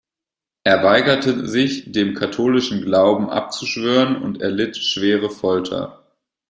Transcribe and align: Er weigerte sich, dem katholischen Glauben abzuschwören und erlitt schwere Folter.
Er 0.63 0.81
weigerte 0.83 1.45
sich, 1.47 1.91
dem 1.91 2.15
katholischen 2.15 2.81
Glauben 2.81 3.29
abzuschwören 3.29 4.19
und 4.19 4.41
erlitt 4.41 4.75
schwere 4.77 5.29
Folter. 5.29 6.07